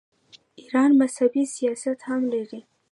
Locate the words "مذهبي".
1.01-1.43